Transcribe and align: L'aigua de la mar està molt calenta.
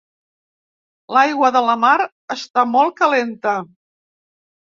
L'aigua 1.17 1.51
de 1.55 1.61
la 1.67 1.75
mar 1.81 1.97
està 2.37 2.63
molt 2.71 2.97
calenta. 3.03 3.55